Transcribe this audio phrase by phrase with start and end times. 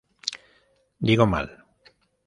[1.07, 1.47] Digo mal.